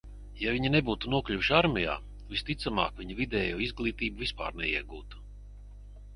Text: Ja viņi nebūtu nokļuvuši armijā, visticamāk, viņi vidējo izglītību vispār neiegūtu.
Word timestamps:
Ja 0.43 0.53
viņi 0.53 0.69
nebūtu 0.75 1.11
nokļuvuši 1.13 1.53
armijā, 1.57 1.97
visticamāk, 2.31 2.97
viņi 3.03 3.19
vidējo 3.21 3.61
izglītību 3.67 4.25
vispār 4.27 4.59
neiegūtu. 4.65 5.25